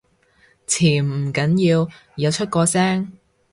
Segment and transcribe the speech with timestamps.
[0.65, 3.19] 潛唔緊要，有出過聲